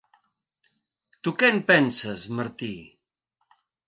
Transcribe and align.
Tu 1.27 1.33
què 1.41 1.49
en 1.55 1.59
penses, 1.71 2.23
Martí? 2.39 2.71